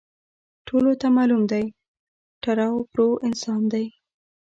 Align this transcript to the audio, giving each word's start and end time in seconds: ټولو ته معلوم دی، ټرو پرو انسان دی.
ټولو 0.67 0.91
ته 1.01 1.07
معلوم 1.17 1.41
دی، 1.51 1.65
ټرو 2.43 2.71
پرو 2.91 3.07
انسان 3.27 3.61
دی. 3.73 3.85